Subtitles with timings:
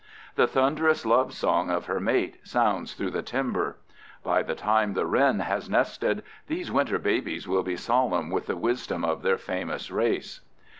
[0.33, 3.77] The thunderous love song of her mate sounds through the timber.
[4.23, 8.57] By the time the wren has nested these winter babies will be solemn with the
[8.57, 10.41] wisdom of their famous race.